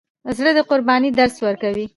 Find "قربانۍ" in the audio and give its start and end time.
0.69-1.09